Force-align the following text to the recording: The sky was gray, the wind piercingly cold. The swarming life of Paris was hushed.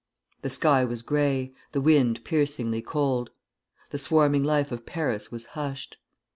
The 0.41 0.49
sky 0.49 0.83
was 0.83 1.03
gray, 1.03 1.53
the 1.73 1.79
wind 1.79 2.23
piercingly 2.23 2.81
cold. 2.81 3.29
The 3.91 3.99
swarming 3.99 4.43
life 4.43 4.71
of 4.71 4.87
Paris 4.87 5.31
was 5.31 5.45
hushed. 5.53 5.97